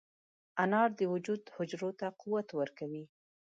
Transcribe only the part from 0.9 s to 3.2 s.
د وجود حجرو ته قوت ورکوي.